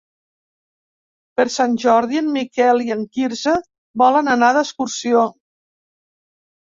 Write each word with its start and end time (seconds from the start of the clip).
Per 1.41 1.45
Sant 1.55 1.75
Jordi 1.83 2.19
en 2.23 2.31
Miquel 2.39 2.83
i 2.87 2.95
en 2.97 3.05
Quirze 3.19 3.55
volen 4.05 4.35
anar 4.37 4.53
d'excursió. 4.59 5.23